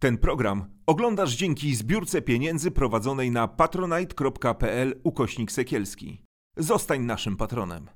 [0.00, 6.22] Ten program oglądasz dzięki zbiórce pieniędzy prowadzonej na patronite.pl ukośnik sekielski.
[6.56, 7.86] Zostań naszym patronem.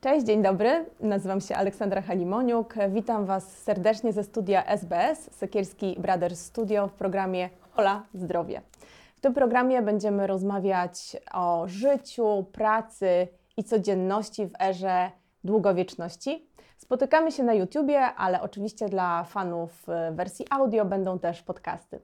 [0.00, 0.86] Cześć, dzień dobry.
[1.00, 2.74] Nazywam się Aleksandra Halimoniuk.
[2.90, 8.62] Witam Was serdecznie ze studia SBS, Sekielski Brothers Studio w programie Hola Zdrowie.
[9.24, 15.10] Tym programie będziemy rozmawiać o życiu, pracy i codzienności w erze
[15.44, 16.48] długowieczności.
[16.76, 22.00] Spotykamy się na YouTubie, ale oczywiście dla fanów e, wersji audio będą też podcasty.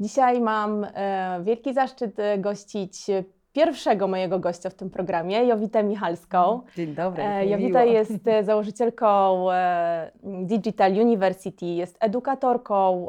[0.00, 3.06] Dzisiaj mam e, wielki zaszczyt e, gościć
[3.52, 6.60] pierwszego mojego gościa w tym programie, Jowitę Michalską.
[6.76, 7.22] Dzień dobry.
[7.22, 7.92] E, Jowita miło.
[7.92, 13.08] jest e, założycielką e, Digital University, jest edukatorką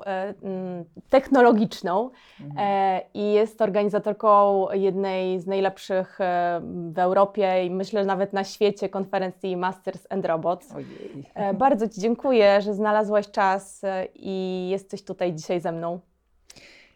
[1.09, 2.09] technologiczną
[2.57, 6.20] e, i jest organizatorką jednej z najlepszych
[6.91, 10.76] w Europie i myślę nawet na świecie konferencji Masters and Robots.
[10.76, 11.26] Ojej.
[11.53, 13.81] Bardzo Ci dziękuję, że znalazłaś czas
[14.15, 15.99] i jesteś tutaj dzisiaj ze mną.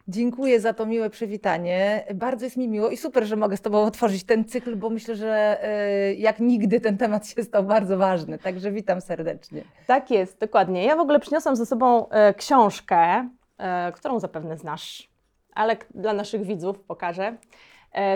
[0.08, 2.06] Dziękuję za to miłe przywitanie.
[2.16, 5.16] Bardzo jest mi miło i super, że mogę z Tobą otworzyć ten cykl, bo myślę,
[5.16, 8.40] że e, jak nigdy ten temat się stał bardzo ważny.
[8.40, 9.64] Także witam serdecznie.
[9.88, 10.86] Tak jest, dokładnie.
[10.86, 15.10] Ja w ogóle przyniosłam ze sobą e, książkę, e, którą zapewne znasz,
[15.54, 17.38] ale dla naszych widzów pokażę.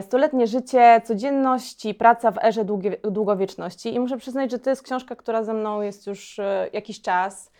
[0.01, 2.65] Stuletnie życie, codzienność i praca w erze
[3.03, 3.93] długowieczności.
[3.93, 6.39] I muszę przyznać, że to jest książka, która ze mną jest już
[6.73, 7.51] jakiś czas.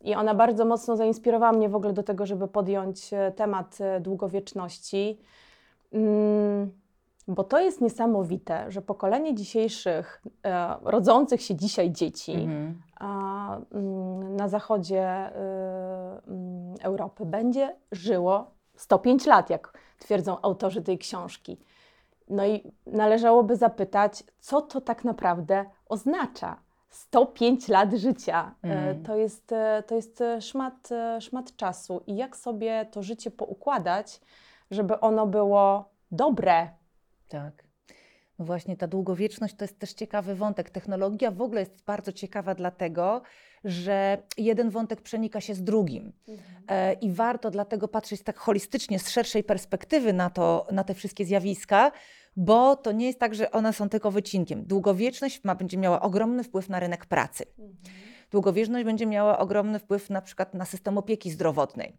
[0.00, 4.00] I ona bardzo mocno zainspirowała mnie w ogóle do tego, żeby podjąć e, temat e,
[4.00, 5.20] długowieczności.
[5.92, 6.72] Mm,
[7.28, 12.82] Bo to jest niesamowite, że pokolenie dzisiejszych, e, rodzących się dzisiaj dzieci, Mhm.
[13.72, 21.58] mm, na zachodzie mm, Europy będzie żyło 105 lat, jak twierdzą autorzy tej książki.
[22.30, 26.56] No i należałoby zapytać, co to tak naprawdę oznacza?
[26.90, 28.54] 105 lat życia.
[28.62, 29.02] Mhm.
[29.02, 30.88] To jest, e, to jest e, szmat,
[31.20, 32.02] szmat czasu.
[32.06, 34.20] I jak sobie to życie poukładać,
[34.70, 36.68] żeby ono było dobre?
[37.28, 37.68] Tak.
[38.38, 40.70] No właśnie ta długowieczność to jest też ciekawy wątek.
[40.70, 43.22] Technologia w ogóle jest bardzo ciekawa dlatego,
[43.64, 46.12] że jeden wątek przenika się z drugim.
[46.68, 51.24] E, I warto dlatego patrzeć tak holistycznie, z szerszej perspektywy na, to, na te wszystkie
[51.24, 51.92] zjawiska,
[52.38, 54.64] bo to nie jest tak, że one są tylko wycinkiem.
[54.64, 57.44] Długowieczność ma, będzie miała ogromny wpływ na rynek pracy.
[58.30, 61.96] Długowieczność będzie miała ogromny wpływ na przykład na system opieki zdrowotnej.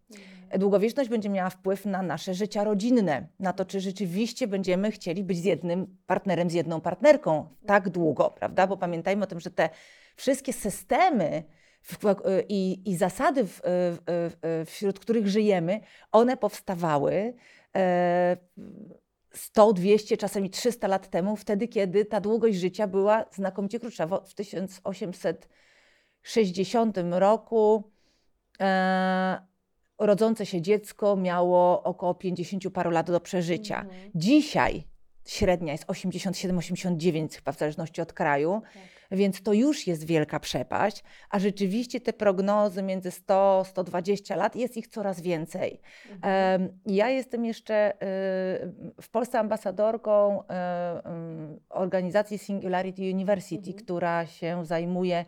[0.60, 5.38] Długowieczność będzie miała wpływ na nasze życia rodzinne, na to, czy rzeczywiście będziemy chcieli być
[5.38, 8.68] z jednym partnerem, z jedną partnerką tak długo, prawda?
[8.68, 9.70] Bo pamiętajmy o tym, że te
[10.16, 11.44] wszystkie systemy
[11.82, 11.98] w,
[12.50, 15.80] i, i zasady, w, w, w, wśród których żyjemy,
[16.12, 17.34] one powstawały
[17.76, 18.38] e,
[19.32, 24.08] 100, 200, czasami 300 lat temu, wtedy, kiedy ta długość życia była znakomicie krótsza.
[24.08, 27.92] W 1860 roku
[28.60, 29.40] e,
[30.00, 33.82] rodzące się dziecko miało około 50 paru lat do przeżycia.
[33.82, 34.12] Mhm.
[34.16, 34.84] Dzisiaj
[35.26, 38.62] średnia jest 87-89 chyba w zależności od kraju,
[39.12, 44.88] więc to już jest wielka przepaść, a rzeczywiście te prognozy między 100-120 lat jest ich
[44.88, 45.82] coraz więcej.
[46.22, 47.98] Em, Ja jestem jeszcze y,
[49.02, 50.46] w Polsce ambasadorką y,
[51.10, 53.78] ym, organizacji Singularity University, Mhm.
[53.86, 55.26] która się zajmuje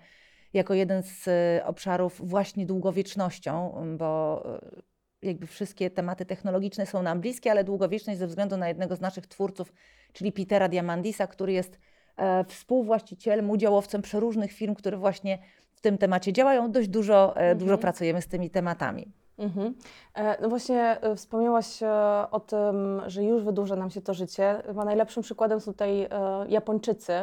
[0.53, 4.44] jako jeden z y, obszarów właśnie długowiecznością, bo
[4.78, 4.81] y,
[5.23, 9.27] jakby wszystkie tematy technologiczne są nam bliskie, ale długowieczność ze względu na jednego z naszych
[9.27, 9.73] twórców,
[10.13, 11.79] czyli Petera Diamandisa, który jest
[12.17, 15.39] e, współwłaścicielem, udziałowcem przeróżnych firm, które właśnie
[15.73, 16.71] w tym temacie działają.
[16.71, 17.79] Dość dużo, e, dużo Mhm.
[17.81, 19.11] pracujemy z tymi tematami.
[19.37, 19.75] Mhm.
[20.13, 21.87] E, No właśnie e, wspomniałaś e,
[22.31, 24.61] o tym, że już wydłuża nam się to życie.
[24.65, 26.07] Chyba najlepszym przykładem są tutaj
[26.47, 27.13] Japończycy.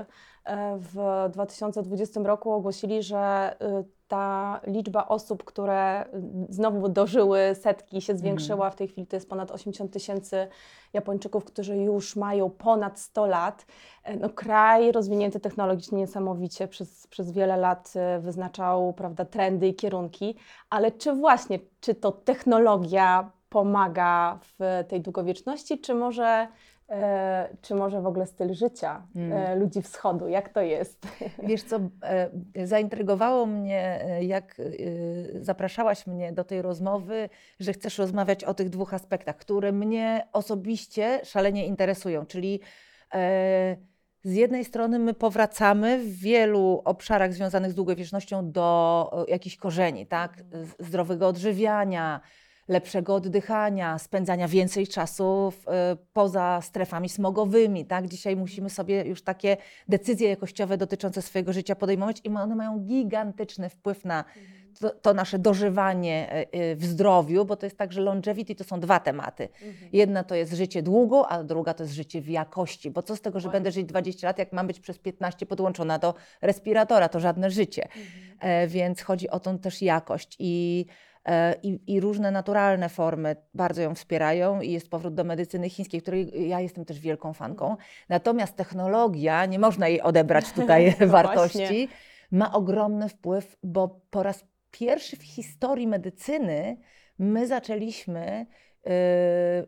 [0.49, 3.19] E, W 2020 roku ogłosili, że
[3.61, 8.71] e, ta liczba osób, które mm, znowu dożyły setki się zwiększyła.
[8.71, 10.49] W tej chwili to jest ponad 80 tysięcy
[10.93, 13.67] Japończyków, którzy już mają ponad 100 lat.
[14.05, 19.75] E, No, kraj rozwinięty technologicznie niesamowicie przez, przez wiele lat e, wyznaczał prawda, trendy i
[19.75, 20.37] kierunki.
[20.71, 26.49] Ale czy właśnie, czy to technologia pomaga w tej długowieczności, czy może,
[26.91, 29.59] e, czy może w ogóle styl życia e, Mm.
[29.61, 30.29] ludzi wschodu?
[30.29, 31.07] Jak to jest?
[31.49, 31.77] Wiesz co,
[32.57, 34.65] e, zaintrygowało mnie, e, jak e,
[35.45, 37.29] zapraszałaś mnie do tej rozmowy,
[37.61, 42.61] że chcesz rozmawiać o tych dwóch aspektach, które mnie osobiście szalenie interesują, czyli
[43.15, 43.77] e,
[44.23, 50.07] z jednej strony my powracamy w wielu obszarach związanych z długowiecznością do e, jakichś korzeni,
[50.07, 50.45] tak?
[50.53, 52.21] Z- Zdrowego odżywiania,
[52.69, 57.87] lepszego oddychania, spędzania więcej czasu w, e, poza strefami smogowymi.
[57.87, 58.09] Tak?
[58.09, 59.57] Dzisiaj musimy sobie już takie
[59.89, 64.25] decyzje jakościowe dotyczące swojego życia podejmować i one mają gigantyczny wpływ na
[64.81, 68.65] to, to nasze dożywanie e, e, w zdrowiu, bo to jest tak, że longevity to
[68.65, 69.49] są dwa tematy.
[69.93, 72.91] Jedna to jest życie długo, a druga to jest życie w jakości.
[72.91, 75.99] Bo co z tego, że będę żyć 20 lat, jak mam być przez 15 podłączona
[75.99, 77.89] do respiratora, to żadne życie.
[78.41, 80.87] E, więc chodzi o tą też jakość i,
[81.63, 86.49] i, i różne naturalne formy bardzo ją wspierają i jest powrót do medycyny chińskiej, której
[86.49, 87.77] ja jestem też wielką fanką.
[88.09, 91.89] Natomiast technologia, nie można jej odebrać tutaj No wartości, właśnie.
[92.31, 96.77] ma ogromny wpływ, bo po raz pierwszy w historii medycyny
[97.19, 98.47] my zaczęliśmy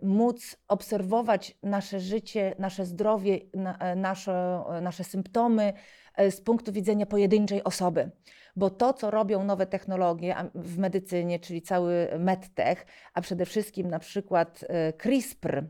[0.02, 5.72] móc obserwować nasze życie, nasze zdrowie, na, e, nasze, nasze symptomy
[6.16, 8.10] e, z punktu widzenia pojedynczej osoby.
[8.56, 13.98] Bo to, co robią nowe technologie w medycynie, czyli cały medtech, a przede wszystkim na
[13.98, 15.64] przykład e, CRISPR,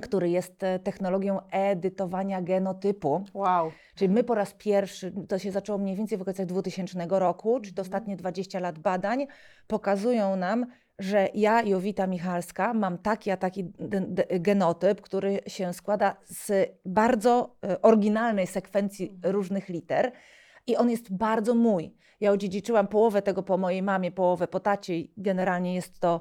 [0.00, 3.72] który jest technologią edytowania genotypu, Wow.
[3.94, 7.74] Czyli my po raz pierwszy, to się zaczęło mniej więcej w okolicach 2000 roku, czyli
[7.74, 9.26] to ostatnie 20 lat badań,
[9.66, 10.66] pokazują nam,
[10.98, 13.72] że ja, Jowita Michalska, mam taki a taki
[14.40, 20.12] genotyp, który się składa z bardzo e, oryginalnej sekwencji różnych liter
[20.66, 21.94] i on jest bardzo mój.
[22.20, 26.20] Ja odziedziczyłam połowę tego po mojej mamie, połowę po tacie i generalnie jest to,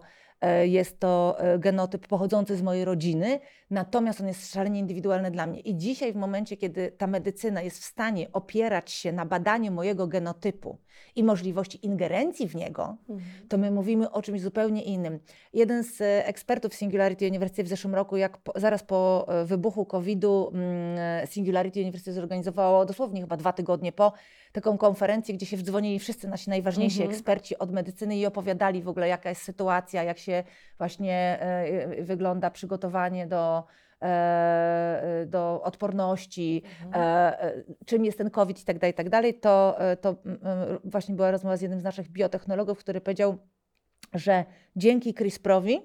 [0.68, 3.40] jest to e, genotyp pochodzący z mojej rodziny,
[3.70, 5.60] natomiast on jest szalenie indywidualny dla mnie.
[5.60, 10.08] I dzisiaj w momencie, kiedy ta medycyna jest w stanie opierać się na badaniu mojego
[10.08, 10.78] genotypu
[11.16, 12.98] i możliwości ingerencji w niego,
[13.50, 15.20] to my mówimy o czymś zupełnie innym.
[15.54, 19.86] Jeden z e, ekspertów Singularity University w zeszłym roku, jak po, zaraz po e, wybuchu
[19.86, 24.14] COVID-u, mm, e, Singularity University zorganizowało dosłownie chyba dwa tygodnie po
[24.56, 27.12] taką konferencję, gdzie się wdzwonili wszyscy nasi najważniejsi Mhm.
[27.16, 30.44] eksperci od medycyny i opowiadali w ogóle, jaka jest sytuacja, jak się
[30.78, 33.64] właśnie e, wygląda przygotowanie do,
[34.02, 37.34] e, do odporności, Mhm.
[37.86, 40.16] czym jest ten COVID i tak dalej, i tak dalej, to, to
[40.84, 43.38] właśnie była rozmowa z jednym z naszych biotechnologów, który powiedział,
[44.14, 45.82] że dzięki CRISPR-owi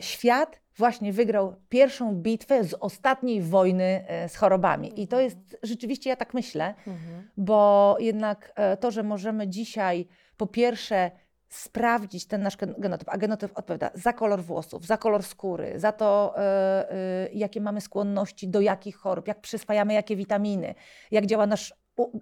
[0.00, 5.02] świat właśnie wygrał pierwszą bitwę z ostatniej wojny e, z chorobami.
[5.02, 7.28] I to jest rzeczywiście, ja tak myślę, Mhm.
[7.36, 11.10] bo jednak e, to, że możemy dzisiaj po pierwsze
[11.48, 15.92] sprawdzić ten nasz gen- genotyp, a genotyp odpowiada za kolor włosów, za kolor skóry, za
[15.92, 20.74] to, e, e, jakie mamy skłonności do jakich chorób, jak przyswajamy jakie witaminy,
[21.10, 21.74] jak działa nasz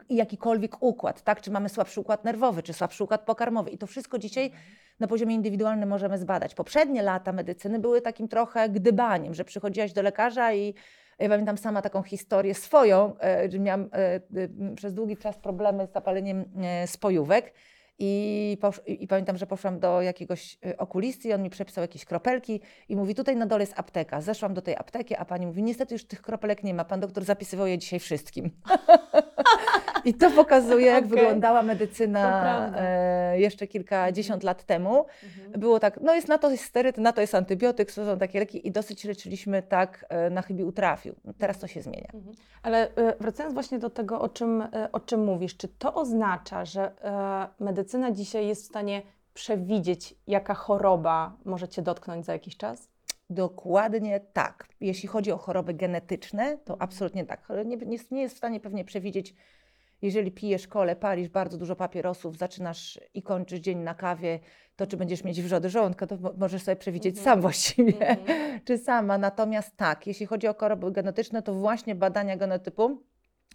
[0.08, 1.40] jakikolwiek układ, tak?
[1.40, 3.70] Czy mamy słabszy układ nerwowy, czy słabszy układ pokarmowy.
[3.70, 4.50] I to wszystko dzisiaj
[5.00, 6.54] na poziomie indywidualnym możemy zbadać.
[6.54, 10.74] Poprzednie lata medycyny były takim trochę gdybaniem, że przychodziłaś do lekarza i
[11.18, 14.20] ja pamiętam sama taką historię swoją, e, że miałam e, e,
[14.76, 16.44] przez długi czas problemy z zapaleniem
[16.86, 17.52] spojówek.
[17.98, 22.60] I, i pamiętam, że poszłam do jakiegoś e, okulisty i on mi przepisał jakieś kropelki
[22.88, 24.20] i mówi, tutaj na dole jest apteka.
[24.20, 27.24] Zeszłam do tej apteki, a pani mówi, niestety już tych kropelek nie ma, pan doktor
[27.24, 28.50] zapisywał je dzisiaj wszystkim.
[30.06, 31.18] I to pokazuje, jak Okej.
[31.18, 35.06] wyglądała medycyna e, jeszcze kilkadziesiąt lat temu.
[35.58, 38.38] Było tak, no jest na to jest steryt, na to jest antybiotyk, to są takie
[38.38, 41.14] leki i dosyć leczyliśmy tak e, na chybił trafił.
[41.38, 42.10] Teraz to się zmienia.
[42.62, 46.64] Ale e, wracając właśnie do tego, o czym, e, o czym mówisz, czy to oznacza,
[46.64, 49.02] że e, medycyna dzisiaj jest w stanie
[49.34, 52.88] przewidzieć, jaka choroba może cię dotknąć za jakiś czas?
[53.30, 54.68] Dokładnie tak.
[54.80, 57.48] Jeśli chodzi o choroby genetyczne, to absolutnie tak.
[57.64, 57.76] Nie,
[58.10, 59.34] nie jest w stanie pewnie przewidzieć,
[60.02, 64.38] jeżeli pijesz kole, palisz bardzo dużo papierosów, zaczynasz i kończysz dzień na kawie,
[64.76, 68.16] to czy będziesz mieć wrzody żołądka, to mo- możesz sobie przewidzieć sam właściwie,
[68.64, 69.18] czy sama.
[69.18, 73.02] Natomiast tak, jeśli chodzi o choroby genetyczne, to właśnie badania genotypu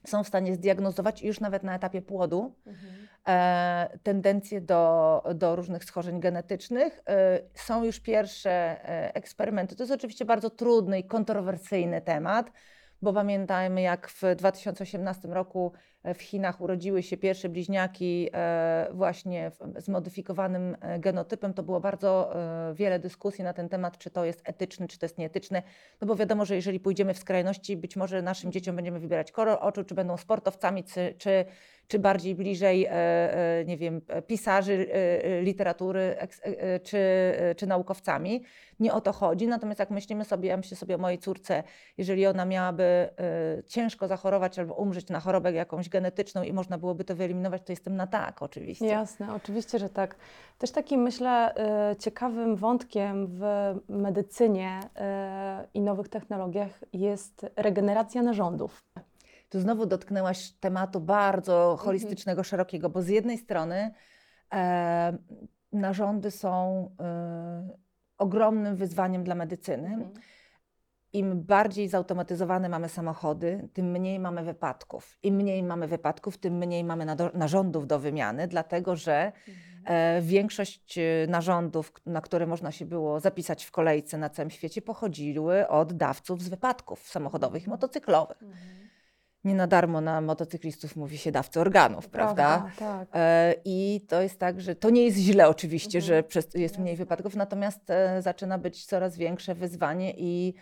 [0.08, 2.56] są w stanie zdiagnozować już nawet na etapie płodu
[3.28, 7.02] e, tendencje do, do różnych schorzeń genetycznych.
[7.10, 9.76] E, są już pierwsze e, eksperymenty.
[9.76, 12.52] To jest oczywiście bardzo trudny i kontrowersyjny temat,
[13.02, 19.82] bo pamiętajmy, jak w 2018 roku w Chinach urodziły się pierwsze bliźniaki e, właśnie w-
[19.82, 21.54] zmodyfikowanym e, genotypem.
[21.54, 25.06] To było bardzo e, wiele dyskusji na ten temat, czy to jest etyczne, czy to
[25.06, 25.64] jest nieetyczne.
[26.02, 29.58] No bo wiadomo, że jeżeli pójdziemy w skrajności, być może naszym dzieciom będziemy wybierać kolor
[29.62, 30.84] oczu, czy będą sportowcami,
[31.18, 31.46] czy,
[31.88, 32.88] czy, bardziej bliżej,
[33.66, 34.88] nie wiem, pisarzy
[35.42, 36.16] literatury,
[36.84, 37.00] czy,
[37.58, 38.44] czy naukowcami.
[38.80, 39.48] Nie o to chodzi.
[39.48, 41.64] Natomiast jak myślimy sobie, ja myślę sobie o mojej córce,
[41.98, 43.10] jeżeli ona miałaby
[43.68, 47.96] ciężko zachorować albo umrzeć na chorobę jakąś genetyczną i można byłoby to wyeliminować, to jestem
[47.96, 48.86] na tak oczywiście.
[48.86, 50.16] Jasne, oczywiście, że tak.
[50.58, 53.42] Też takim, myślę, e, ciekawym wątkiem w
[53.90, 58.84] medycynie e, i nowych technologiach jest regeneracja narządów.
[59.50, 63.94] Tu znowu dotknęłaś tematu bardzo holistycznego, szerokiego, bo z jednej strony
[64.54, 65.18] e,
[65.74, 66.90] narządy są
[67.72, 67.78] y,
[68.18, 69.88] ogromnym wyzwaniem dla medycyny.
[69.88, 70.12] Mhm.
[71.14, 75.18] Im bardziej zautomatyzowane mamy samochody, tym mniej mamy wypadków.
[75.24, 79.32] Im mniej mamy wypadków, tym mniej mamy narządów do wymiany, dlatego że
[79.86, 84.82] e, większość e, narządów, na które można się było zapisać w kolejce na całym świecie,
[84.82, 88.44] pochodziły od dawców z wypadków samochodowych i motocyklowych.
[88.44, 88.60] Mhm.
[89.44, 92.72] Nie na darmo na motocyklistów mówi się dawcy organów, prawda?
[92.80, 93.08] Tak.
[93.14, 96.24] E, I to jest tak, że to nie jest źle oczywiście, Mhm.
[96.30, 97.80] że jest mniej wypadków, natomiast
[98.20, 100.54] zaczyna być coraz większe wyzwanie i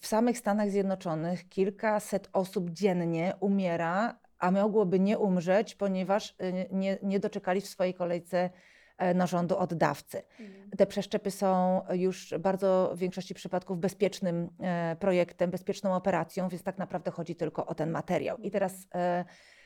[0.00, 6.98] w samych Stanach Zjednoczonych kilkaset osób dziennie umiera, a mogłoby nie umrzeć, ponieważ e, nie,
[7.02, 8.50] nie doczekali w swojej kolejce
[8.98, 10.22] e, narządu od dawcy.
[10.40, 10.70] Mhm.
[10.70, 16.78] Te przeszczepy są już bardzo w większości przypadków bezpiecznym e, projektem, bezpieczną operacją, więc tak
[16.78, 18.38] naprawdę chodzi tylko o ten materiał.
[18.38, 18.86] I teraz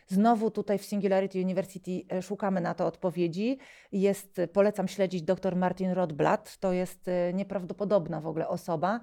[0.06, 3.58] znowu tutaj w Singularity University szukamy na to odpowiedzi.
[3.92, 9.00] Jest, polecam śledzić dr Martin Rothblatt, to jest nieprawdopodobna w ogóle osoba,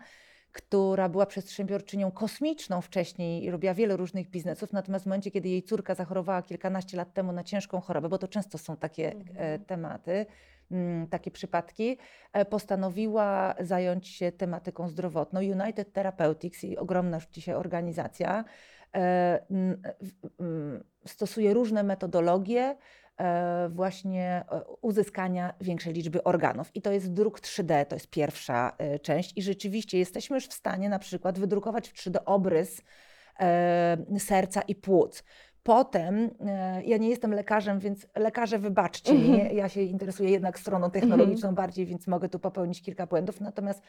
[0.53, 5.63] która była przedsiębiorczynią kosmiczną wcześniej i robiła wiele różnych biznesów, natomiast w momencie, kiedy jej
[5.63, 9.65] córka zachorowała kilkanaście lat temu na ciężką chorobę, bo to często są takie e, Mhm.
[9.65, 10.25] tematy,
[10.71, 11.97] mm, takie przypadki,
[12.33, 15.39] e, postanowiła zająć się tematyką zdrowotną.
[15.39, 18.45] United Therapeutics, i ogromna już dzisiaj organizacja,
[18.95, 19.39] e,
[21.05, 22.77] stosuje różne metodologie
[23.69, 26.71] właśnie e, uzyskania większej liczby organów.
[26.75, 29.33] I to jest druk 3D, to jest pierwsza e, część.
[29.35, 32.81] I rzeczywiście jesteśmy już w stanie na przykład wydrukować w 3D obrys
[33.39, 35.23] e, serca i płuc.
[35.63, 39.57] Potem, e, ja nie jestem lekarzem, więc lekarze wybaczcie mi, Mhm.
[39.57, 43.41] ja się interesuję jednak stroną technologiczną bardziej, więc mogę tu popełnić kilka błędów.
[43.41, 43.83] Natomiast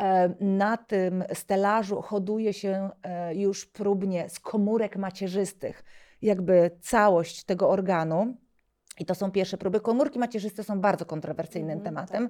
[0.00, 5.84] e, na tym stelażu hoduje się e, już próbnie z komórek macierzystych
[6.22, 8.36] jakby całość tego organu.
[9.00, 9.80] I to są pierwsze próby.
[9.80, 12.28] Komórki macierzyste są bardzo kontrowersyjnym Mhm, tematem.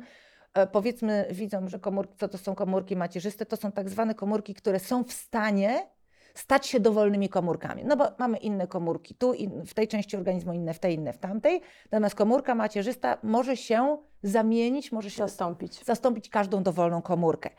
[0.55, 3.47] E, Powiedzmy widzom, że komórki, co to są komórki macierzyste?
[3.47, 5.87] To są tak zwane komórki, które są w stanie
[6.35, 7.85] stać się dowolnymi komórkami.
[7.85, 11.13] No bo mamy inne komórki tu, in, w tej części organizmu, inne w tej, inne
[11.13, 11.61] w tamtej.
[11.91, 15.85] Natomiast komórka macierzysta może się zamienić, może się Zastąpić.
[15.85, 17.51] zastąpić każdą dowolną komórkę.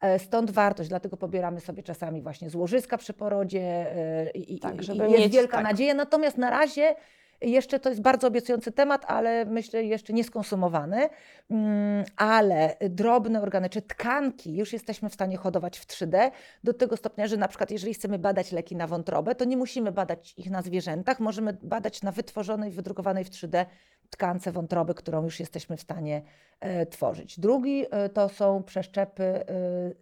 [0.00, 3.60] E, Stąd wartość, dlatego pobieramy sobie czasami właśnie z łożyska przy porodzie
[3.96, 5.64] e, i, i- Tak, i żeby jest mieć, wielka tak.
[5.64, 5.94] nadzieja.
[5.94, 6.94] Natomiast na razie
[7.42, 11.08] jeszcze to jest bardzo obiecujący temat, ale myślę jeszcze nieskonsumowany.
[11.50, 16.30] Mm, Ale drobne organy czy tkanki już jesteśmy w stanie hodować w 3D
[16.64, 19.92] do tego stopnia, że na przykład jeżeli chcemy badać leki na wątrobę, to nie musimy
[19.92, 23.66] badać ich na zwierzętach, możemy badać na wytworzonej, wydrukowanej w 3D
[24.10, 26.22] tkance wątroby, którą już jesteśmy w stanie
[26.60, 27.40] e, tworzyć.
[27.40, 29.44] Drugi e, to są przeszczepy e,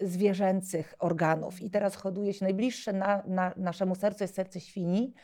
[0.01, 1.63] zwierzęcych organów.
[1.63, 5.15] I teraz hoduje się najbliższe na, na naszemu sercu jest serce świni.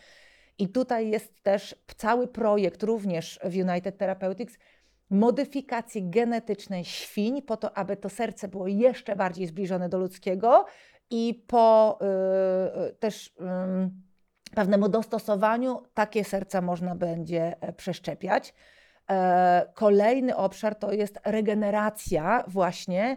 [0.58, 4.58] I tutaj jest też cały projekt również w United Therapeutics
[5.10, 10.64] modyfikacji genetycznej świń po to, aby to serce było jeszcze bardziej zbliżone do ludzkiego
[11.10, 13.34] i po y, y, też
[14.54, 18.54] pewnemu dostosowaniu takie serca można będzie e, przeszczepiać.
[19.10, 23.16] E, Kolejny obszar to jest regeneracja właśnie,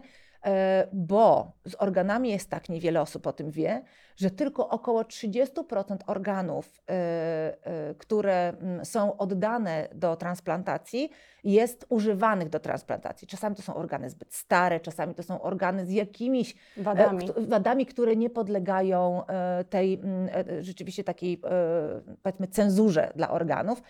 [0.92, 3.82] bo z organami jest tak, niewiele osób o tym wie,
[4.18, 11.10] że tylko około 30% organów, e, e, które mm, są oddane do transplantacji,
[11.44, 13.28] jest używanych do transplantacji.
[13.28, 17.28] Czasami to są organy zbyt stare, czasami to są organy z jakimiś e, Wadami.
[17.36, 23.82] wadami, które nie podlegają e, tej mm, e, rzeczywiście takiej e, powiedzmy cenzurze dla organów.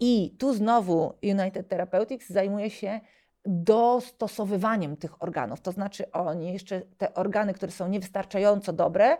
[0.00, 3.00] I tu znowu United Therapeutics zajmuje się
[3.48, 5.60] dostosowywaniem tych organów.
[5.60, 9.16] To znaczy oni jeszcze te organy, które są niewystarczająco dobre,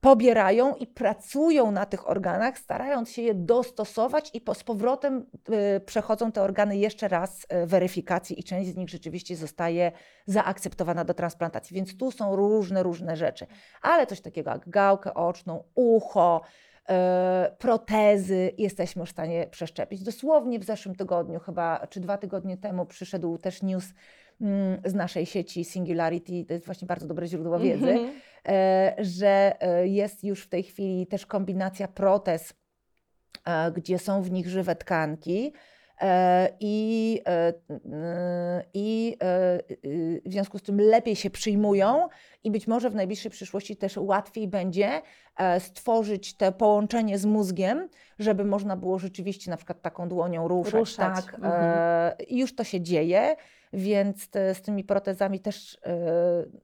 [0.00, 5.26] pobierają i pracują na tych organach, starając się je dostosować i po, z powrotem
[5.76, 9.92] y, przechodzą te organy jeszcze raz y, weryfikacji i część z nich rzeczywiście zostaje
[10.26, 11.74] zaakceptowana do transplantacji.
[11.74, 13.46] Więc tu są różne, różne rzeczy.
[13.82, 16.40] Ale coś takiego jak gałkę oczną, ucho,
[17.58, 20.02] protezy jesteśmy w stanie przeszczepić.
[20.02, 23.84] Dosłownie w zeszłym tygodniu, chyba czy dwa tygodnie temu przyszedł też news
[24.40, 28.10] mm, z naszej sieci Singularity, to jest właśnie bardzo dobre źródło wiedzy, Mhm.
[28.48, 32.54] e, że e, jest już w tej chwili też kombinacja protez,
[33.44, 35.52] e, gdzie są w nich żywe tkanki.
[36.00, 42.08] E, I, e, n- i e, y, w związku z tym lepiej się przyjmują
[42.44, 45.02] i być może w najbliższej przyszłości też łatwiej będzie
[45.36, 47.88] e, stworzyć te połączenie z mózgiem,
[48.18, 50.74] żeby można było rzeczywiście na przykład taką dłonią ruszać.
[50.74, 52.12] Ruszać, Tak, mhm.
[52.30, 53.36] już to się dzieje.
[53.72, 55.90] Więc te, z tymi protezami też e,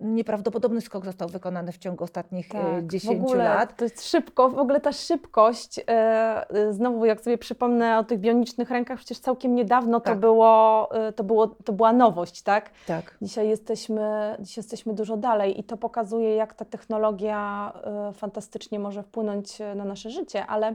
[0.01, 3.77] nieprawdopodobny skok został wykonany w ciągu ostatnich e, 10 w ogóle lat.
[3.77, 8.71] To jest szybko, w ogóle ta szybkość, e, znowu jak sobie przypomnę o tych bionicznych
[8.71, 10.15] rękach, przecież całkiem niedawno Tak.
[10.15, 12.71] to, było, to, było, to była nowość, tak?
[12.87, 13.17] Tak.
[13.23, 17.73] Dzisiaj jesteśmy, dzisiaj jesteśmy dużo dalej i to pokazuje, jak ta technologia
[18.15, 20.75] fantastycznie może wpłynąć na nasze życie, ale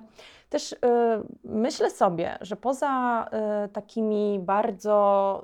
[0.50, 0.76] też
[1.44, 3.26] myślę sobie, że poza
[3.74, 5.44] takimi bardzo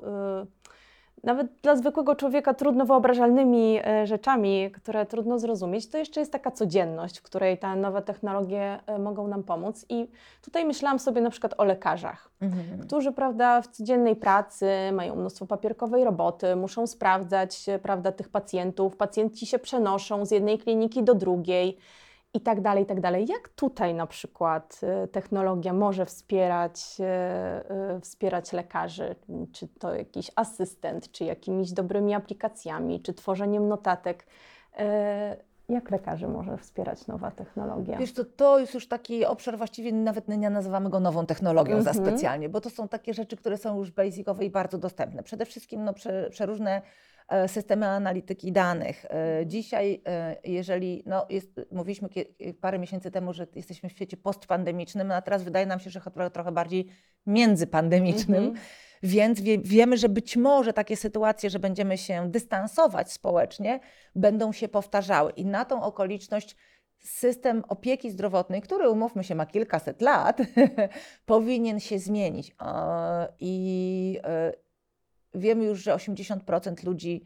[1.23, 6.51] nawet dla zwykłego człowieka trudno wyobrażalnymi e, rzeczami, które trudno zrozumieć, to jeszcze jest taka
[6.51, 9.85] codzienność, w której te nowe technologie e, mogą nam pomóc.
[9.89, 10.07] I
[10.41, 12.79] tutaj myślałam sobie na przykład o lekarzach Mhm.
[12.79, 18.95] którzy prawda, w codziennej pracy mają mnóstwo papierkowej roboty, muszą sprawdzać e, prawda, tych pacjentów,
[18.95, 21.77] pacjenci się przenoszą z jednej kliniki do drugiej
[22.33, 23.25] i tak dalej, i tak dalej.
[23.29, 27.05] Jak tutaj na przykład e, technologia może wspierać, e,
[27.69, 29.15] e, wspierać lekarzy?
[29.51, 34.27] Czy to jakiś asystent, czy jakimiś dobrymi aplikacjami, czy tworzeniem notatek?
[35.69, 37.97] Jak lekarzy może wspierać nowa technologia?
[37.97, 41.89] Wiesz, to, to jest już taki obszar, właściwie nawet nie nazywamy go nową technologią za
[41.91, 42.07] Mhm.
[42.07, 45.23] specjalnie, bo to są takie rzeczy, które są już basicowe i bardzo dostępne.
[45.23, 46.81] Przede wszystkim no, prze, przeróżne
[47.47, 49.05] systemy analityki danych.
[49.05, 52.09] E, Dzisiaj, e, jeżeli, no, jest, mówiliśmy
[52.61, 56.01] parę miesięcy temu, że jesteśmy w świecie postpandemicznym, no, a teraz wydaje nam się, że
[56.01, 56.87] trochę, trochę bardziej
[57.25, 58.43] międzypandemicznym.
[58.43, 58.65] Mhm.
[59.03, 63.79] Więc wie, wiemy, że być może takie sytuacje, że będziemy się dystansować społecznie,
[64.15, 65.31] będą się powtarzały.
[65.31, 66.55] I na tą okoliczność
[66.99, 70.37] system opieki zdrowotnej, który umówmy się ma kilkaset lat,
[71.25, 72.55] powinien się zmienić.
[72.61, 74.66] E, I e,
[75.37, 77.25] wiemy już, że 80% ludzi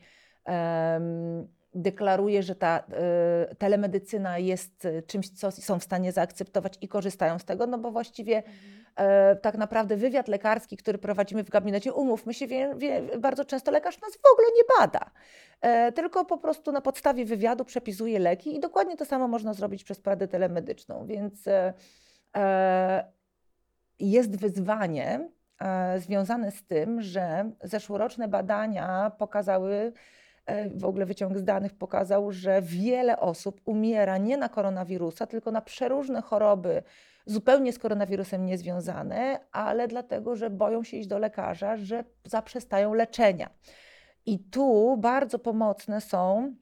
[1.75, 7.45] deklaruje, że ta e, telemedycyna jest czymś, co są w stanie zaakceptować i korzystają z
[7.45, 8.43] tego, no bo właściwie
[8.95, 13.71] e, tak naprawdę wywiad lekarski, który prowadzimy w gabinecie, umówmy się, wie, wie, bardzo często
[13.71, 15.11] lekarz nas w ogóle nie bada,
[15.61, 19.83] e, tylko po prostu na podstawie wywiadu przepisuje leki i dokładnie to samo można zrobić
[19.83, 21.45] przez poradę telemedyczną, więc
[23.99, 25.29] jest wyzwanie
[25.97, 29.93] związane z tym, że zeszłoroczne badania pokazały,
[30.45, 35.51] e, w ogóle wyciąg z danych pokazał, że wiele osób umiera nie na koronawirusa, tylko
[35.51, 36.83] na przeróżne choroby
[37.25, 43.49] zupełnie z koronawirusem niezwiązane, ale dlatego, że boją się iść do lekarza, że zaprzestają leczenia.
[44.25, 46.60] I tu bardzo pomocne są e,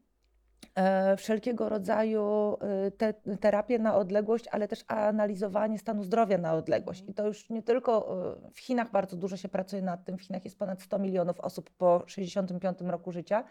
[1.17, 7.04] wszelkiego rodzaju e, te, terapie na odległość, ale też analizowanie stanu zdrowia na odległość.
[7.08, 8.17] I to już nie tylko
[8.48, 10.17] e, w Chinach bardzo dużo się pracuje nad tym.
[10.17, 13.43] W Chinach jest ponad 100 milionów osób po 65 roku życia.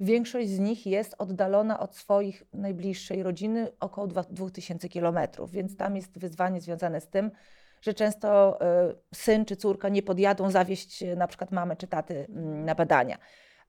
[0.00, 6.18] Większość z nich jest oddalona od swoich najbliższej rodziny około 2000 kilometrów, więc tam jest
[6.18, 7.30] wyzwanie związane z tym,
[7.80, 12.26] że często e, syn czy córka nie podjadą zawieźć e, na przykład mamy czy taty
[12.28, 13.18] mm, na badania.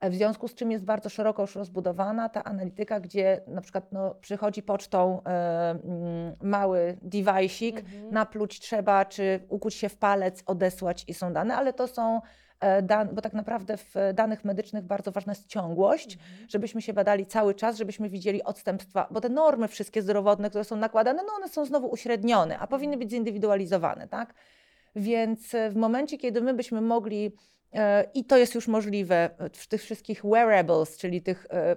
[0.01, 4.15] W związku z czym jest bardzo szeroko już rozbudowana ta analityka, gdzie na przykład no,
[4.15, 8.09] przychodzi pocztą e, mm, mały device'ik, Mhm.
[8.13, 12.21] napluć trzeba, czy ukuć się w palec, odesłać i są dane, ale to są
[12.59, 16.17] e, dan- bo tak naprawdę w danych medycznych bardzo ważna jest ciągłość,
[16.49, 20.75] żebyśmy się badali cały czas, żebyśmy widzieli odstępstwa, bo te normy wszystkie zdrowotne, które są
[20.75, 24.33] nakładane, no one są znowu uśrednione, a powinny być zindywidualizowane, tak?
[24.95, 27.31] Więc w momencie, kiedy my byśmy mogli,
[28.13, 31.75] i to jest już możliwe w tych wszystkich wearables, czyli tych, e,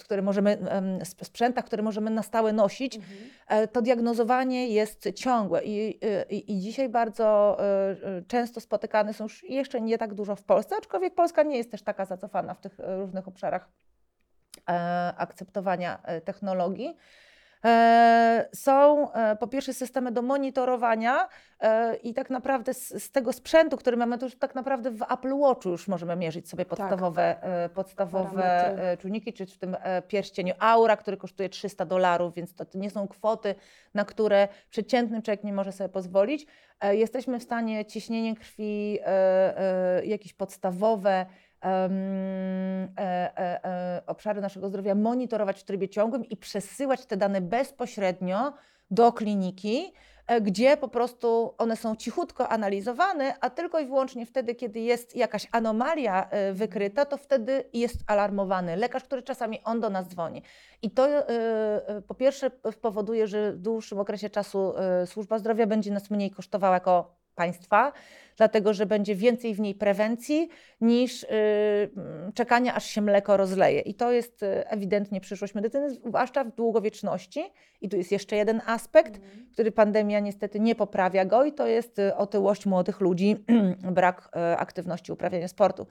[0.00, 2.98] które możemy, em, sp- sprzętach, które możemy na stałe nosić,
[3.48, 9.14] e, to diagnozowanie jest ciągłe i, e, i, i dzisiaj bardzo e, e, często spotykane
[9.14, 12.54] są już jeszcze nie tak dużo w Polsce, aczkolwiek Polska nie jest też taka zacofana
[12.54, 13.68] w tych e, różnych obszarach
[14.68, 14.72] e,
[15.16, 16.96] akceptowania e, technologii.
[18.54, 21.28] Są e, po pierwsze systemy do monitorowania
[21.60, 25.02] e, i tak naprawdę z, z tego sprzętu, który mamy, to już tak naprawdę w
[25.12, 28.82] Apple Watchu już możemy mierzyć sobie podstawowe, e, podstawowe Parametry.
[28.82, 29.76] e, czujniki, czy w tym
[30.08, 33.54] pierścieniu Aura, który kosztuje 300 dolarów, więc to nie są kwoty,
[33.94, 36.46] na które przeciętny człowiek nie może sobie pozwolić.
[36.90, 38.98] Jesteśmy w stanie ciśnienie krwi,
[40.04, 41.26] jakieś podstawowe
[41.64, 41.68] e,
[42.98, 48.52] e, e, obszary naszego zdrowia monitorować w trybie ciągłym i przesyłać te dane bezpośrednio
[48.90, 49.92] do kliniki,
[50.40, 55.48] gdzie po prostu one są cichutko analizowane, a tylko i wyłącznie wtedy, kiedy jest jakaś
[55.52, 60.42] anomalia wykryta, to wtedy jest alarmowany lekarz, który czasami on do nas dzwoni.
[60.82, 61.08] I to
[62.08, 64.74] po pierwsze powoduje, że w dłuższym okresie czasu
[65.06, 67.92] służba zdrowia będzie nas mniej kosztowała jako państwa,
[68.36, 70.48] dlatego że będzie więcej w niej prewencji
[70.80, 71.28] niż y,
[71.96, 73.80] mm, czekania, aż się mleko rozleje.
[73.80, 77.44] I to jest y, ewidentnie przyszłość medycyny, zwłaszcza w długowieczności.
[77.80, 79.20] I tu jest jeszcze jeden aspekt,
[79.52, 83.44] który pandemia niestety nie poprawia go, i to jest y, otyłość młodych ludzi,
[83.92, 85.86] brak aktywności uprawiania sportu.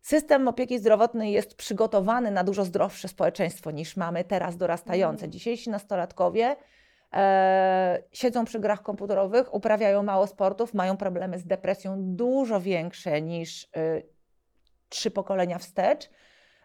[0.00, 5.24] System opieki zdrowotnej jest przygotowany na dużo zdrowsze społeczeństwo niż mamy teraz dorastające.
[5.24, 5.32] Mm.
[5.32, 6.56] Dzisiejsi nastolatkowie
[8.12, 14.02] siedzą przy grach komputerowych, uprawiają mało sportów, mają problemy z depresją dużo większe niż e,
[14.88, 16.10] trzy pokolenia wstecz.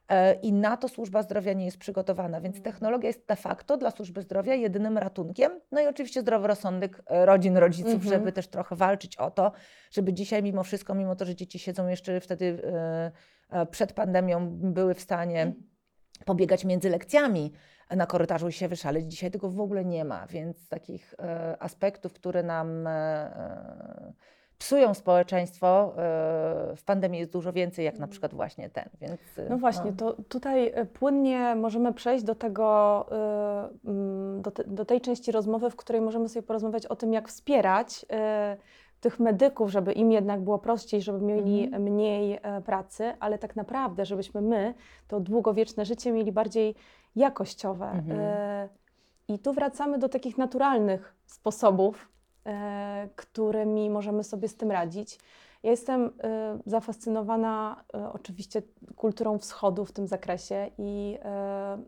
[0.10, 2.64] E, I na to służba zdrowia nie jest przygotowana, więc Mm.
[2.64, 5.60] technologia jest de facto dla służby zdrowia jedynym ratunkiem.
[5.72, 8.14] No i oczywiście zdrowy rozsądek e, rodzin, rodziców, Mhm.
[8.14, 9.52] żeby też trochę walczyć o to,
[9.92, 13.12] żeby dzisiaj mimo wszystko, mimo to, że dzieci siedzą jeszcze wtedy e,
[13.50, 15.54] e, przed pandemią, były w stanie
[16.26, 17.54] pobiegać między lekcjami
[17.90, 19.06] na korytarzu i się wyszaleć.
[19.06, 24.14] Dzisiaj tego w ogóle nie ma, więc takich e, aspektów, które nam e, e,
[24.58, 25.94] psują społeczeństwo,
[26.76, 28.90] w pandemii jest dużo więcej, jak na przykład właśnie ten.
[29.02, 33.06] Więc, No właśnie, to tutaj płynnie możemy przejść do tego,
[33.86, 37.28] mm, do, te, do tej części rozmowy, w której możemy sobie porozmawiać o tym, jak
[37.28, 38.06] wspierać
[39.02, 41.84] tych medyków, żeby im jednak było prościej, żeby mieli Mhm.
[41.84, 44.74] mniej pracy, ale tak naprawdę, żebyśmy my
[45.08, 46.76] to długowieczne życie mieli bardziej
[47.16, 47.86] jakościowe.
[47.86, 48.20] Mhm.
[48.20, 48.70] Y,
[49.28, 52.10] I tu wracamy do takich naturalnych sposobów,
[52.46, 55.20] e, którymi możemy sobie z tym radzić.
[55.64, 56.12] Ja jestem y,
[56.66, 58.62] zafascynowana oczywiście
[58.96, 61.18] kulturą wschodu w tym zakresie i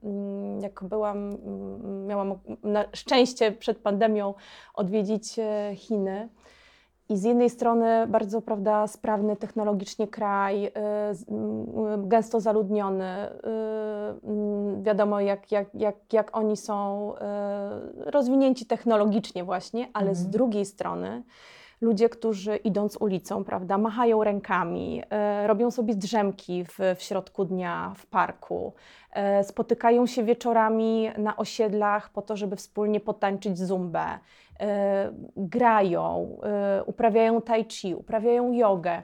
[0.03, 4.33] mm, jak byłam, mm, miałam na szczęście przed pandemią
[4.73, 6.29] odwiedzić e, Chiny.
[7.09, 10.71] I z jednej strony bardzo prawda, sprawny technologicznie kraj, y,
[11.29, 13.29] mm, gęsto zaludniony.
[13.29, 20.31] y, Wiadomo, jak, jak, jak, jak oni są y, rozwinięci technologicznie, właśnie, ale z Mhm.
[20.31, 21.23] drugiej strony
[21.81, 27.93] ludzie, którzy idąc ulicą, prawda, machają rękami, e, robią sobie drzemki w, w środku dnia
[27.97, 28.73] w parku,
[29.11, 34.05] e, spotykają się wieczorami na osiedlach po to, żeby wspólnie potańczyć zumbę,
[34.59, 39.01] e, grają, e, uprawiają tai chi, uprawiają jogę.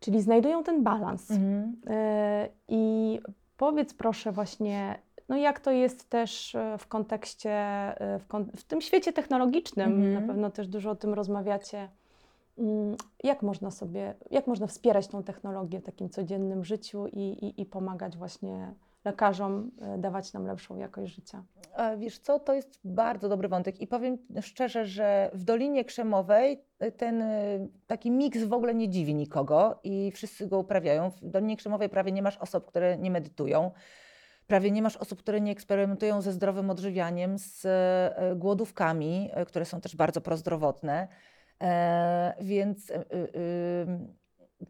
[0.00, 1.30] Czyli znajdują ten balans.
[1.30, 1.76] Mhm.
[1.86, 3.20] E, I
[3.56, 4.98] powiedz proszę właśnie,
[5.30, 9.92] no jak to jest też e, w kontekście, e, w, kon- w tym świecie technologicznym,
[9.92, 10.14] Mhm.
[10.14, 11.88] na pewno też dużo o tym rozmawiacie.
[12.58, 17.60] Mm, Jak można sobie, jak można wspierać tą technologię w takim codziennym życiu i, i,
[17.60, 21.42] i pomagać właśnie lekarzom e, dawać nam lepszą jakość życia?
[21.98, 26.60] Wiesz co, to jest bardzo dobry wątek i powiem szczerze, że w Dolinie Krzemowej
[26.96, 27.24] ten
[27.86, 31.10] taki miks w ogóle nie dziwi nikogo i wszyscy go uprawiają.
[31.10, 33.70] W Dolinie Krzemowej prawie nie masz osób, które nie medytują.
[34.50, 39.64] Prawie nie masz osób, które nie eksperymentują ze zdrowym odżywianiem, z e, głodówkami, e, które
[39.64, 41.08] są też bardzo prozdrowotne.
[41.62, 42.92] E, Więc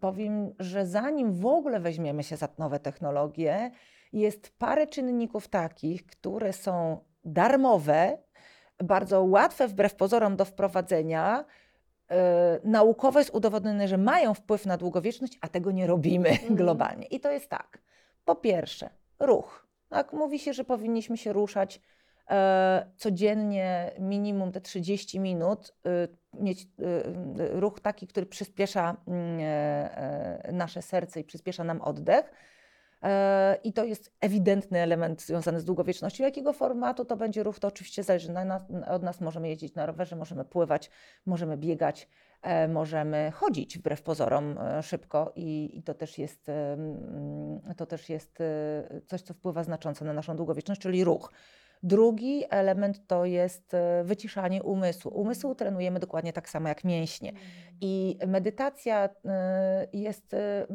[0.01, 3.71] powiem, że zanim w ogóle weźmiemy się za nowe technologie,
[4.13, 8.19] jest parę czynników takich, które są darmowe,
[8.85, 11.45] bardzo łatwe wbrew pozorom do wprowadzenia.
[12.65, 16.55] Naukowo jest udowodnione, że mają wpływ na długowieczność, a tego nie robimy Mhm.
[16.57, 17.07] globalnie.
[17.07, 17.79] I to jest tak.
[18.25, 18.91] Po pierwsze,
[19.21, 19.70] ruch.
[19.91, 21.81] Tak, mówi się, że powinniśmy się ruszać
[22.31, 26.67] e, codziennie minimum te 30 minut, y, mieć y,
[27.61, 29.45] ruch taki, który przyspiesza mm, e,
[30.45, 32.33] e, nasze serce i przyspiesza nam oddech.
[33.03, 36.25] E, I to jest ewidentny element związany z długowiecznością.
[36.25, 39.21] Jakiego formatu to będzie ruch, to oczywiście zależy na od nas.
[39.21, 40.91] Możemy jeździć na rowerze, możemy pływać,
[41.27, 42.09] możemy biegać,
[42.43, 46.47] e, możemy chodzić wbrew pozorom e, szybko i, i to też jest,
[47.77, 48.39] to też jest
[49.07, 51.33] coś, co wpływa znacząco na naszą długowieczność, czyli ruch.
[51.83, 55.13] Drugi element to jest e, wyciszanie umysłu.
[55.15, 57.33] Umysł trenujemy dokładnie tak samo jak mięśnie.
[57.81, 60.67] I medytacja e, jest e,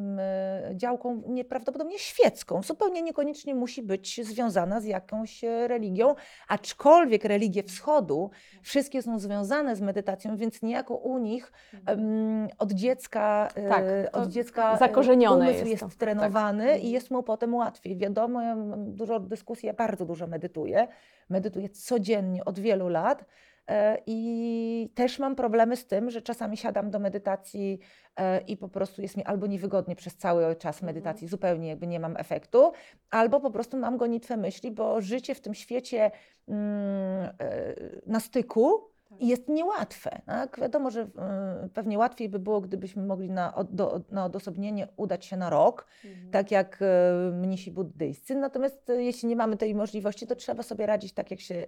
[0.76, 2.64] działką nieprawdopodobnie świecką.
[2.64, 6.16] Zupełnie niekoniecznie musi być związana z jakąś religią,
[6.48, 8.30] aczkolwiek religie wschodu
[8.62, 11.52] wszystkie są związane z medytacją, więc niejako u nich
[11.86, 15.84] em, od dziecka, Tak, od dziecka zakorzenione umysł jest jest.
[15.84, 15.94] Tak.
[15.94, 17.98] trenowany i jest mu potem łatwiej.
[17.98, 20.88] Wiadomo, ja mam dużo dyskusji, ja bardzo dużo medytuję.
[21.30, 23.26] Medytuję codziennie od wielu lat.
[23.68, 27.80] E, I też mam problemy z tym, że czasami siadam do medytacji
[28.16, 30.86] e, i po prostu jest mi albo niewygodnie przez cały czas Mhm.
[30.96, 32.72] medytacji, zupełnie jakby nie mam efektu,
[33.10, 36.12] albo po prostu mam gonitwę myśli, bo życie w tym świecie
[36.48, 37.76] mm, e,
[38.08, 39.28] na styku Tak.
[39.28, 40.22] jest niełatwe.
[40.26, 40.60] Tak?
[40.60, 45.38] Wiadomo, że e, pewnie łatwiej by było, gdybyśmy mogli na, do, na odosobnienie udać się
[45.38, 46.32] na rok, Mhm.
[46.32, 46.86] tak jak e,
[47.32, 48.36] mnisi buddyjscy.
[48.36, 51.66] Natomiast e, jeśli nie mamy tej możliwości, to trzeba sobie radzić tak, jak się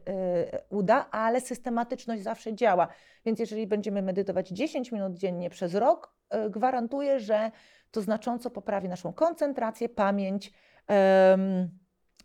[0.70, 2.88] uda, ale systematyczność zawsze działa.
[3.26, 6.14] Więc jeżeli będziemy medytować 10 minut dziennie przez rok,
[6.50, 7.52] gwarantuję, że
[7.92, 10.54] to znacząco poprawi naszą koncentrację, pamięć.
[10.88, 11.70] em,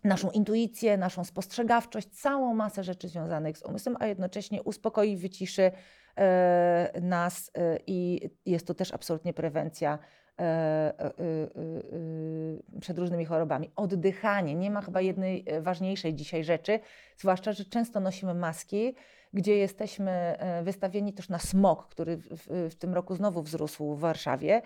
[0.03, 5.71] Naszą intuicję, naszą spostrzegawczość, całą masę rzeczy związanych z umysłem, a jednocześnie uspokoi, wyciszy
[6.17, 9.99] e, nas e, i jest to też absolutnie prewencja
[10.39, 13.71] e, e, e, e, przed różnymi chorobami.
[13.75, 14.55] Oddychanie.
[14.55, 16.79] Nie ma chyba jednej ważniejszej dzisiaj rzeczy,
[17.17, 18.95] zwłaszcza, że często nosimy maski,
[19.33, 23.99] gdzie jesteśmy wystawieni też na smog, który w, w, w tym roku znowu wzrósł w
[23.99, 24.61] Warszawie.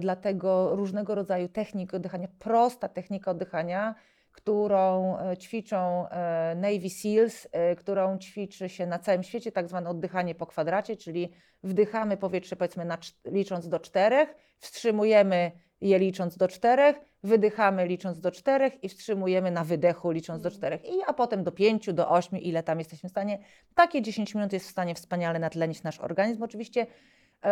[0.00, 3.94] Dlatego różnego rodzaju techniki oddychania, prosta technika oddychania,
[4.32, 9.90] którą e, ćwiczą e, Navy SEALs, e, którą ćwiczy się na całym świecie, tak zwane
[9.90, 16.36] oddychanie po kwadracie, czyli wdychamy powietrze powiedzmy na, cz- licząc do czterech, wstrzymujemy je licząc
[16.36, 20.84] do czterech, wydychamy licząc do czterech i wstrzymujemy na wydechu licząc do czterech.
[20.84, 23.38] I a potem do pięciu, do ośmiu, ile tam jesteśmy w stanie.
[23.74, 26.42] Takie 10 minut jest w stanie wspaniale natlenić nasz organizm.
[26.42, 26.86] Oczywiście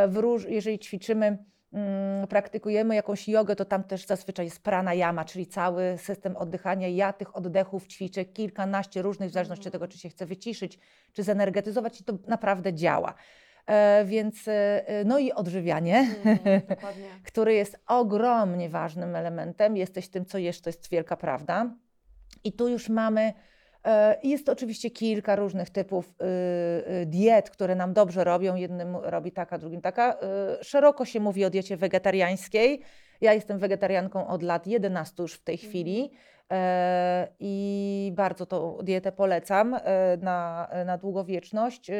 [0.08, 1.38] w róż, jeżeli ćwiczymy, mm,
[2.28, 6.88] praktykujemy jakąś jogę, to tam też zazwyczaj jest pranayama, czyli cały system oddychania.
[6.88, 10.78] Ja tych oddechów ćwiczę kilkanaście różnych, w zależności od tego, czy się chce wyciszyć,
[11.12, 13.14] czy zenergetyzować i to naprawdę działa.
[13.66, 17.09] E, Więc, e, no i odżywianie, Mhm, dokładnie.
[17.24, 19.76] który jest ogromnie ważnym elementem.
[19.76, 21.74] Jesteś tym, co jesz, to jest wielka prawda.
[22.44, 23.33] I tu już mamy, e,
[24.22, 26.24] jest to oczywiście kilka różnych typów y,
[27.02, 28.54] y, diet, które nam dobrze robią.
[28.54, 30.16] Jednym robi taka, drugim taka.
[30.60, 32.82] Y, Szeroko się mówi o diecie wegetariańskiej.
[33.20, 36.38] Ja jestem wegetarianką od lat 11 już w tej chwili e,
[37.40, 39.80] i bardzo tą dietę polecam e,
[40.16, 41.90] na, na długowieczność.
[41.90, 41.94] E,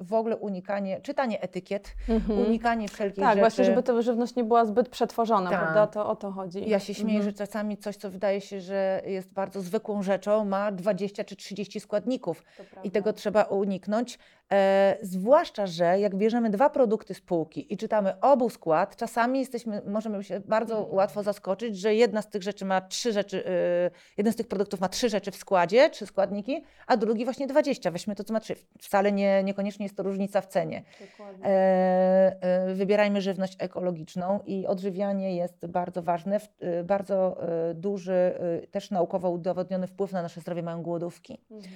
[0.00, 2.38] W ogóle unikanie, czytanie etykiet, Mhm.
[2.40, 3.40] unikanie wszelkich Tak, rzeczy.
[3.40, 5.60] właśnie, żeby ta żywność nie była zbyt przetworzona, Tak.
[5.60, 5.86] prawda?
[5.86, 6.68] To o to chodzi.
[6.70, 7.30] Ja się śmieję, Mhm.
[7.30, 11.80] że czasami coś, co wydaje się, że jest bardzo zwykłą rzeczą, ma 20 czy 30
[11.80, 12.44] składników
[12.84, 14.18] i tego trzeba uniknąć.
[14.52, 19.82] E, zwłaszcza, że jak bierzemy dwa produkty z półki i czytamy obu skład, czasami jesteśmy,
[19.86, 20.94] możemy się bardzo Mhm.
[20.96, 23.50] łatwo zaskoczyć, że jedna z tych rzeczy ma trzy rzeczy, e,
[24.16, 27.90] jeden z tych produktów ma trzy rzeczy w składzie, trzy składniki, a drugi właśnie 20.
[27.90, 28.54] Weźmy to, co ma trzy.
[28.80, 30.82] Wcale nie, niekoniecznie jest to różnica w cenie.
[31.44, 36.40] E, e, Wybierajmy żywność ekologiczną i odżywianie jest bardzo ważne.
[36.40, 38.12] W- e, Bardzo e, duży,
[38.62, 41.38] e, też naukowo udowodniony wpływ na nasze zdrowie mają głodówki.
[41.50, 41.72] Mhm.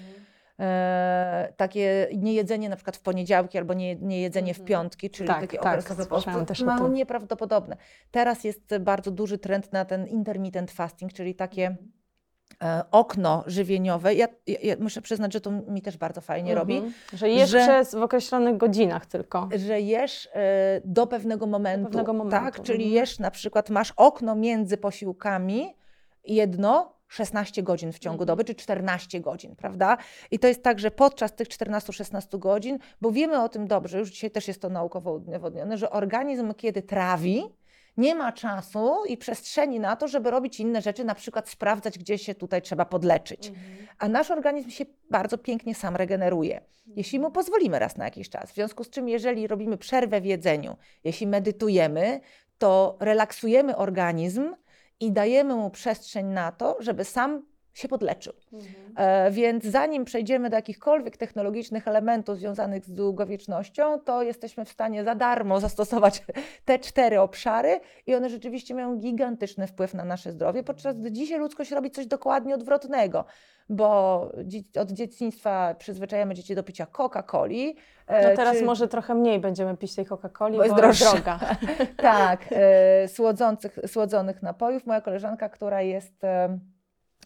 [0.60, 4.66] E, Takie niejedzenie na przykład w poniedziałki albo nie, niejedzenie w Mhm.
[4.68, 6.94] piątki, czyli Tak, takie tak, okresowe posty, też o mają tym.
[6.94, 7.76] nieprawdopodobne.
[8.10, 11.92] Teraz jest bardzo duży trend na ten intermittent fasting, czyli takie Mhm.
[12.62, 14.14] e, okno żywieniowe.
[14.14, 16.74] Ja, ja, ja muszę przyznać, że to mi też bardzo fajnie robi.
[16.76, 16.92] Mhm.
[17.12, 19.48] Że jesz że- przez w określonych godzinach tylko.
[19.56, 21.86] że jesz e, do pewnego momentu.
[21.86, 22.94] pewnego momentu, Tak, czyli mhm.
[22.94, 25.74] jesz na przykład, masz okno między posiłkami,
[26.24, 28.26] jedno 16 godzin w ciągu Mhm.
[28.26, 29.96] doby, czy 14 godzin, prawda?
[30.30, 34.10] I to jest tak, że podczas tych 14-16 godzin, bo wiemy o tym dobrze, już
[34.10, 37.42] dzisiaj też jest to naukowo udowodnione, że organizm, kiedy trawi,
[37.96, 42.18] nie ma czasu i przestrzeni na to, żeby robić inne rzeczy, na przykład sprawdzać, gdzie
[42.18, 43.48] się tutaj trzeba podleczyć.
[43.48, 43.64] Mhm.
[43.98, 48.50] A nasz organizm się bardzo pięknie sam regeneruje, jeśli mu pozwolimy raz na jakiś czas.
[48.50, 52.20] W związku z czym, jeżeli robimy przerwę w jedzeniu, jeśli medytujemy,
[52.58, 54.54] to relaksujemy organizm
[55.00, 57.42] i dajemy mu przestrzeń na to, żeby sam
[57.78, 58.32] się podleczył.
[58.52, 58.74] Mhm.
[58.96, 65.04] E, Więc zanim przejdziemy do jakichkolwiek technologicznych elementów związanych z długowiecznością, to jesteśmy w stanie
[65.04, 66.22] za darmo zastosować
[66.64, 71.38] te cztery obszary i one rzeczywiście mają gigantyczny wpływ na nasze zdrowie, podczas gdy dzisiaj
[71.38, 73.24] ludzkość robi coś dokładnie odwrotnego,
[73.68, 74.20] bo
[74.80, 77.74] od dzieciństwa przyzwyczajamy dzieci do picia Coca-Coli.
[78.06, 81.00] e, No teraz czy- może trochę mniej będziemy pić tej Coca-Coli, Bo jest bo jest
[81.00, 81.12] droższa.
[81.12, 81.38] droga.
[81.96, 84.86] Tak, e, słodzących, słodzonych napojów.
[84.86, 86.24] Moja koleżanka, która jest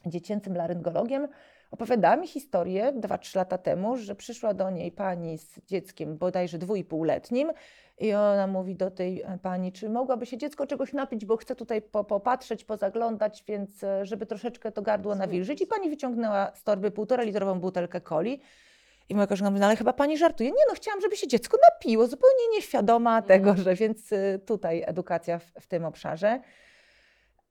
[0.07, 1.29] dziecięcym laryngologiem,
[1.71, 7.53] opowiadała mi historię 2-3 lata temu, że przyszła do niej pani z dzieckiem bodajże dwójpółletnim
[7.99, 11.57] i ona mówi do tej e, pani, czy mogłaby się dziecko czegoś napić, bo chce
[11.57, 15.63] tutaj po, popatrzeć, pozaglądać, więc e, żeby troszeczkę to gardło nawilżyć.
[15.63, 18.41] I pani wyciągnęła z torby półtora litrową butelkę coli.
[19.09, 20.51] I moja koleżanka mówi, no ale chyba pani żartuje.
[20.51, 25.39] Nie no, chciałam, żeby się dziecko napiło, zupełnie nieświadoma tego, że więc y, tutaj edukacja
[25.39, 26.41] w, w tym obszarze.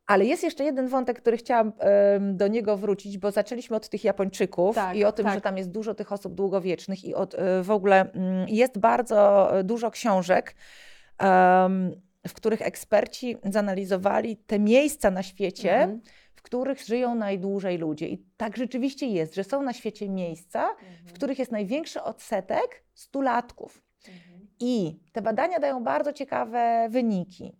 [0.10, 4.04] Ale jest jeszcze jeden wątek, który chciałam em, do niego wrócić, bo zaczęliśmy od tych
[4.04, 5.34] Japończyków Tak, i o tym, tak.
[5.36, 9.52] że tam jest dużo tych osób długowiecznych i od, y, w ogóle mm, jest bardzo
[9.64, 10.56] dużo książek,
[11.18, 11.92] em,
[12.28, 16.02] w których eksperci zanalizowali te miejsca na świecie, Mhm.
[16.36, 18.08] w których żyją najdłużej ludzie.
[18.08, 20.70] I tak rzeczywiście jest, że są na świecie miejsca,
[21.06, 23.82] w których jest największy odsetek stulatków.
[24.08, 24.48] Mhm.
[24.60, 27.58] I te badania dają bardzo ciekawe wyniki.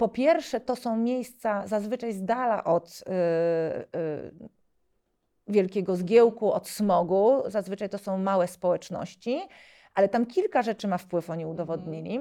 [0.00, 4.48] Po pierwsze, to są miejsca zazwyczaj z dala od y, y,
[5.48, 7.42] wielkiego zgiełku, od smogu.
[7.46, 9.40] Zazwyczaj to są małe społeczności,
[9.94, 12.20] ale tam kilka rzeczy ma wpływ, oni udowodnili.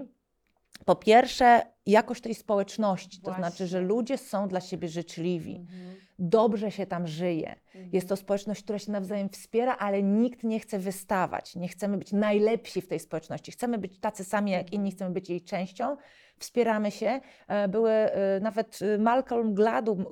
[0.86, 3.96] Po pierwsze, jakość tej społeczności, to znaczy, że Właśnie.
[3.96, 5.56] ludzie są dla siebie życzliwi.
[5.56, 5.96] Mhm.
[6.20, 7.56] dobrze się tam żyje.
[7.94, 11.56] Jest to społeczność, która się nawzajem wspiera, ale nikt nie chce wystawać.
[11.56, 13.52] Nie chcemy być najlepsi w tej społeczności.
[13.52, 15.98] Chcemy być tacy sami jak inni, chcemy być jej częścią.
[16.40, 17.20] Wspieramy się.
[17.48, 19.54] E, Były e, nawet e, Malcolm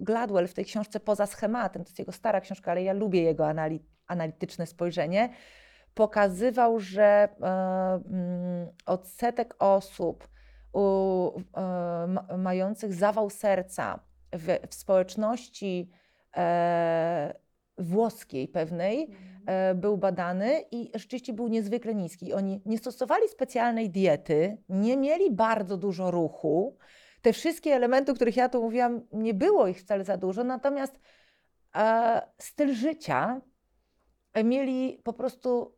[0.01, 3.43] Gladwell w tej książce Poza schematem, to jest jego stara książka, ale ja lubię jego
[3.43, 5.29] anali- analityczne spojrzenie.
[5.93, 10.27] Pokazywał, że mm, odsetek osób
[10.73, 11.61] u, e,
[12.07, 13.99] ma- mających zawał serca
[14.33, 15.89] w, w społeczności
[16.37, 17.33] e,
[17.77, 22.33] włoskiej pewnej e, był badany i rzeczywiście był niezwykle niski.
[22.33, 26.77] Oni nie stosowali specjalnej diety, nie mieli bardzo dużo ruchu.
[27.21, 30.99] Te wszystkie elementy, o których ja tu mówiłam, nie było ich wcale za dużo, natomiast
[32.37, 33.41] styl życia
[34.43, 35.76] mieli po prostu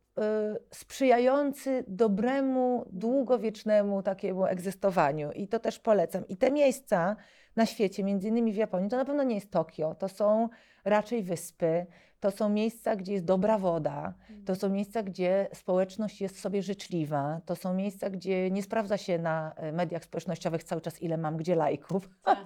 [0.74, 5.32] sprzyjający dobremu, długowiecznemu takiemu egzystowaniu.
[5.32, 6.28] I to też polecam.
[6.28, 7.16] I te miejsca
[7.56, 10.48] na świecie, między innymi w Japonii, to na pewno nie jest Tokio, to są
[10.84, 11.86] raczej wyspy,
[12.20, 17.40] to są miejsca, gdzie jest dobra woda, to są miejsca, gdzie społeczność jest sobie życzliwa,
[17.46, 21.36] to są miejsca, gdzie nie sprawdza się na e, mediach społecznościowych cały czas, ile mam
[21.36, 22.08] gdzie lajków.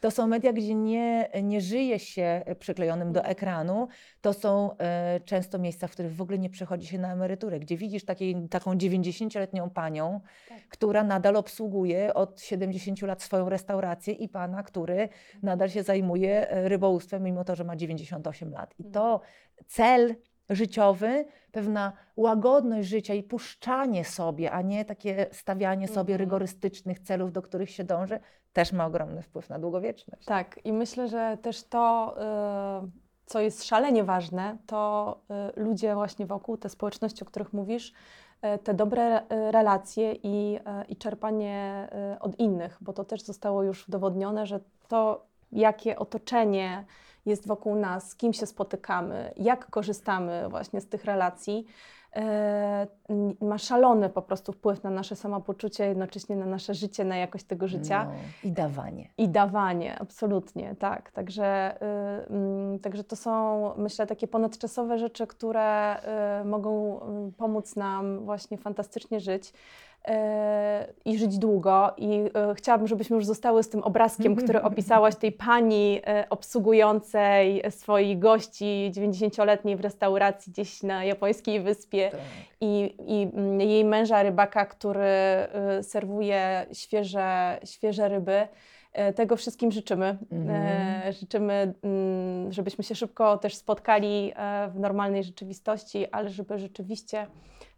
[0.00, 3.88] To są media, gdzie nie, nie żyje się przyklejonym do ekranu.
[4.20, 7.76] To są e, często miejsca, w których w ogóle nie przechodzi się na emeryturę, gdzie
[7.76, 10.58] widzisz takiej, taką 90-letnią panią, Tak.
[10.68, 15.08] która nadal obsługuje od 70 lat swoją restaurację i pana, który
[15.42, 18.74] nadal się zajmuje e, rybołówstwem, mimo to, że ma 98 lat.
[18.78, 19.20] I to
[19.66, 20.14] cel
[20.50, 26.18] życiowy, pewna łagodność życia i puszczanie sobie, a nie takie stawianie sobie Mhm.
[26.18, 28.20] rygorystycznych celów, do których się dąży,
[28.52, 30.24] też ma ogromny wpływ na długowieczność.
[30.24, 32.14] Tak, i myślę, że też to,
[32.84, 32.90] y,
[33.26, 35.20] co jest szalenie ważne, to
[35.56, 37.92] y, ludzie właśnie wokół, te społeczności, o których mówisz,
[38.54, 40.58] y, te dobre relacje i,
[40.88, 41.88] i czerpanie
[42.20, 46.84] od innych, bo to też zostało już udowodnione, że to, jakie otoczenie
[47.26, 51.66] jest wokół nas, z kim się spotykamy, jak korzystamy właśnie z tych relacji,
[52.16, 52.86] e,
[53.40, 57.68] ma szalony po prostu wpływ na nasze samopoczucie, jednocześnie na nasze życie, na jakość tego
[57.68, 58.04] życia.
[58.04, 58.10] No,
[58.50, 59.08] I dawanie.
[59.18, 61.10] I dawanie, absolutnie, tak.
[61.10, 65.96] Także, y, mm, także to są, myślę, takie ponadczasowe rzeczy, które
[66.40, 69.52] y, mogą y, pomóc nam właśnie fantastycznie żyć
[71.04, 71.94] i żyć długo.
[71.96, 77.62] I y, chciałabym, żebyśmy już zostały z tym obrazkiem, który opisałaś, tej pani y, obsługującej
[77.70, 82.20] swoich gości 90-letniej w restauracji gdzieś na japońskiej wyspie Tak.
[82.60, 85.06] i, i mm, jej męża rybaka, który
[85.78, 88.48] y, serwuje świeże, świeże ryby.
[88.96, 90.18] E, Tego wszystkim życzymy.
[90.32, 90.50] Mhm.
[90.50, 97.26] E, Życzymy, mm, żebyśmy się szybko też spotkali e, w normalnej rzeczywistości, ale żeby rzeczywiście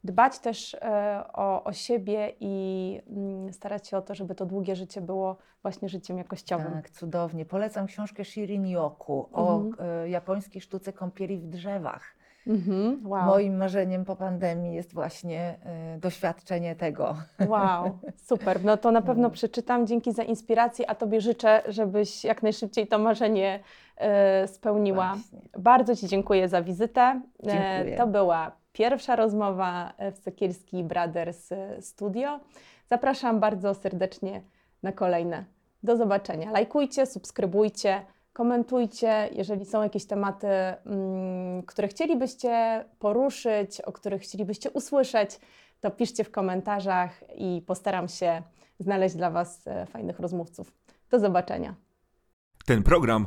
[0.05, 4.77] dbać też e, o, o siebie i mm, starać się o to, żeby to długie
[4.77, 6.73] życie było właśnie życiem jakościowym.
[6.73, 7.45] Tak, cudownie.
[7.45, 9.89] Polecam książkę Shirin Yoku o Mhm.
[10.05, 12.19] e, japońskiej sztuce kąpieli w drzewach.
[12.47, 13.07] Mhm.
[13.07, 13.25] Wow.
[13.27, 17.17] Moim marzeniem po pandemii jest właśnie e, doświadczenie tego.
[17.49, 18.65] Wow, super.
[18.65, 19.31] No to na pewno No.
[19.31, 19.87] przeczytam.
[19.87, 23.61] Dzięki za inspirację, a Tobie życzę, żebyś jak najszybciej to marzenie
[24.47, 25.15] spełniła.
[25.15, 25.39] Właśnie.
[25.59, 27.21] Bardzo Ci dziękuję za wizytę.
[27.43, 27.97] Dziękuję.
[27.97, 32.41] To była pierwsza rozmowa w Sekielski Brothers e, Studio.
[32.91, 34.43] Zapraszam bardzo serdecznie
[34.83, 35.45] na kolejne.
[35.83, 36.51] Do zobaczenia.
[36.51, 38.03] Lajkujcie, subskrybujcie,
[38.33, 39.29] komentujcie.
[39.33, 45.41] Jeżeli są jakieś tematy, mm, które chcielibyście poruszyć, o których chcielibyście usłyszeć,
[45.81, 48.43] to piszcie w komentarzach i postaram się
[48.79, 50.73] znaleźć dla Was e, fajnych rozmówców.
[51.11, 51.75] Do zobaczenia.
[52.67, 53.27] Ten program